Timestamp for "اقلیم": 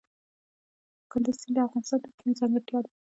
2.11-2.33